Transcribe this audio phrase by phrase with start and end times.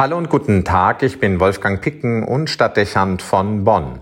[0.00, 4.00] Hallo und guten Tag, ich bin Wolfgang Picken und Stadtdechant von Bonn.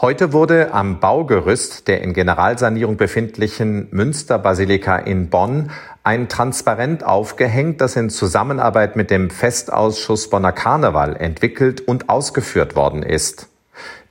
[0.00, 5.70] Heute wurde am Baugerüst der in Generalsanierung befindlichen Münsterbasilika in Bonn
[6.04, 13.02] ein Transparent aufgehängt, das in Zusammenarbeit mit dem Festausschuss Bonner Karneval entwickelt und ausgeführt worden
[13.02, 13.46] ist.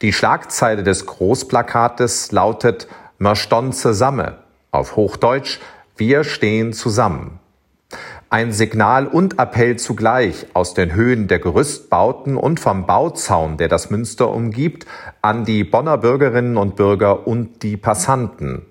[0.03, 2.87] Die Schlagzeile des Großplakates lautet
[3.17, 4.35] Mörston zusammen,
[4.69, 5.59] auf Hochdeutsch
[5.97, 7.39] Wir stehen zusammen.
[8.31, 13.89] Ein Signal und Appell zugleich aus den Höhen der Gerüstbauten und vom Bauzaun, der das
[13.89, 14.85] Münster umgibt,
[15.23, 18.67] an die Bonner Bürgerinnen und Bürger und die Passanten.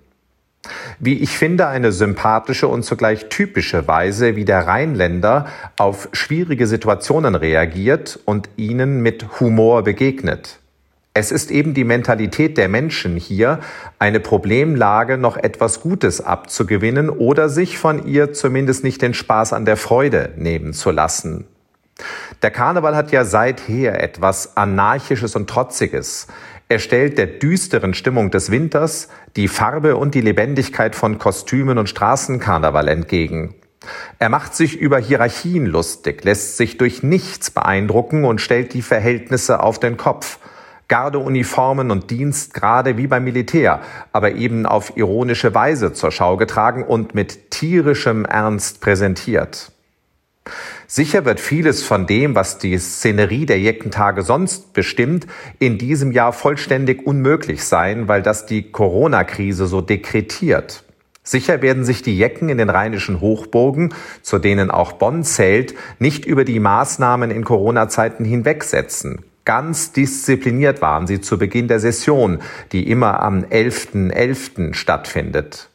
[1.00, 7.34] Wie ich finde, eine sympathische und zugleich typische Weise, wie der Rheinländer auf schwierige Situationen
[7.34, 10.61] reagiert und ihnen mit Humor begegnet.
[11.18, 13.58] Es ist eben die Mentalität der Menschen hier,
[13.98, 19.64] eine Problemlage noch etwas Gutes abzugewinnen oder sich von ihr zumindest nicht den Spaß an
[19.64, 21.48] der Freude nehmen zu lassen.
[22.41, 26.28] Der Karneval hat ja seither etwas Anarchisches und Trotziges.
[26.69, 31.88] Er stellt der düsteren Stimmung des Winters die Farbe und die Lebendigkeit von Kostümen und
[31.88, 33.56] Straßenkarneval entgegen.
[34.20, 39.64] Er macht sich über Hierarchien lustig, lässt sich durch nichts beeindrucken und stellt die Verhältnisse
[39.64, 40.38] auf den Kopf.
[40.89, 43.81] Gardeuniformen und Dienstgrade wie beim Militär,
[44.12, 49.70] aber eben auf ironische Weise zur Schau getragen und mit tierischem Ernst präsentiert.
[50.86, 55.27] Sicher wird vieles von dem, was die Szenerie der Jeckentage sonst bestimmt,
[55.59, 60.84] in diesem Jahr vollständig unmöglich sein, weil das die Corona-Krise so dekretiert.
[61.22, 66.25] Sicher werden sich die Jecken in den rheinischen Hochburgen, zu denen auch Bonn zählt, nicht
[66.25, 69.28] über die Maßnahmen in Corona-Zeiten hinwegsetzen.
[69.48, 74.12] Ganz diszipliniert waren sie zu Beginn der Session, die immer am 11.11.
[74.12, 74.74] .11.
[74.74, 75.70] stattfindet.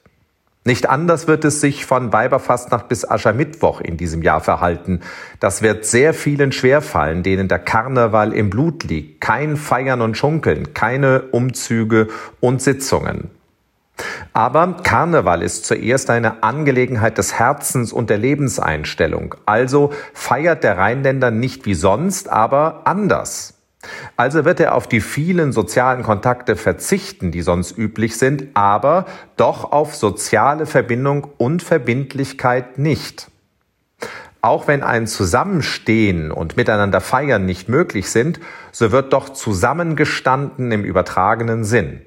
[0.64, 5.00] Nicht anders wird es sich von Weiberfastnacht bis Aschermittwoch in diesem Jahr verhalten.
[5.40, 9.22] Das wird sehr vielen schwerfallen, denen der Karneval im Blut liegt.
[9.22, 13.32] Kein Feiern und Schunkeln, keine Umzüge und Sitzungen.
[14.34, 19.34] Aber Karneval ist zuerst eine Angelegenheit des Herzens und der Lebenseinstellung.
[19.48, 23.56] Also feiert der Rheinländer nicht wie sonst, aber anders.
[24.16, 29.06] Also wird er auf die vielen sozialen Kontakte verzichten, die sonst üblich sind, aber
[29.38, 33.30] doch auf soziale Verbindung und Verbindlichkeit nicht.
[34.42, 40.84] Auch wenn ein Zusammenstehen und miteinander feiern nicht möglich sind, so wird doch zusammengestanden im
[40.84, 42.02] übertragenen Sinn.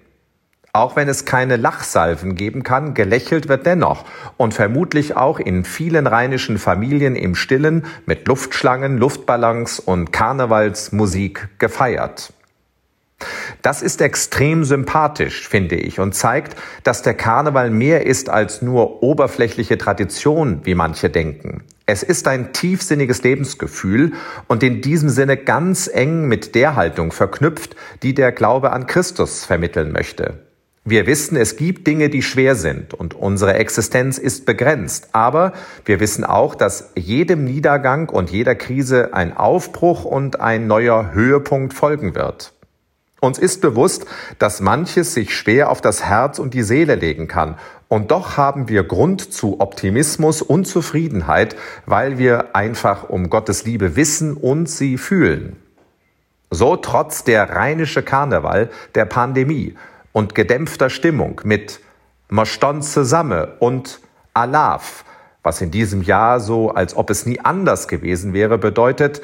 [0.77, 4.05] Auch wenn es keine Lachsalven geben kann, gelächelt wird dennoch
[4.37, 12.35] und vermutlich auch in vielen rheinischen Familien im Stillen mit Luftschlangen, Luftballons und Karnevalsmusik gefeiert.
[13.63, 19.03] Das ist extrem sympathisch, finde ich, und zeigt, dass der Karneval mehr ist als nur
[19.03, 21.65] oberflächliche Tradition, wie manche denken.
[21.87, 24.13] Es ist ein tiefsinniges Lebensgefühl
[24.47, 29.47] und in diesem Sinne ganz eng mit der Haltung verknüpft, die der Glaube an Christus
[29.47, 30.46] vermitteln möchte.
[30.89, 35.09] Wir wissen, es gibt Dinge, die schwer sind und unsere Existenz ist begrenzt.
[35.11, 35.53] Aber
[35.85, 41.75] wir wissen auch, dass jedem Niedergang und jeder Krise ein Aufbruch und ein neuer Höhepunkt
[41.75, 42.53] folgen wird.
[43.21, 44.07] Uns ist bewusst,
[44.39, 47.57] dass manches sich schwer auf das Herz und die Seele legen kann.
[47.89, 53.97] Und doch haben wir Grund zu Optimismus und Zufriedenheit, weil wir einfach um Gottes Liebe
[53.97, 55.57] wissen und sie fühlen.
[56.53, 59.75] So trotz der rheinische Karneval der Pandemie
[60.17, 61.79] und gedämpfter Stimmung mit
[62.31, 64.01] Moston zusammen und
[64.33, 65.05] Alaf,
[65.43, 69.21] was in diesem Jahr so, als ob es nie anders gewesen wäre, bedeutet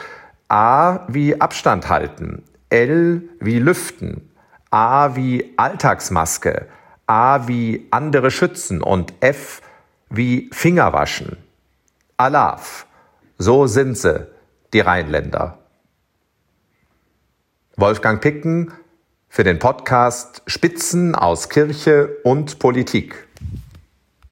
[0.49, 4.31] A wie Abstand halten, L wie Lüften,
[4.71, 6.67] A wie Alltagsmaske,
[7.07, 9.63] A wie andere schützen und F
[10.11, 11.39] wie Fingerwaschen.
[12.19, 12.85] Alaf,
[13.39, 14.27] so sind sie,
[14.75, 15.57] die Rheinländer.
[17.79, 18.75] Wolfgang Picken,
[19.35, 23.29] für den Podcast Spitzen aus Kirche und Politik.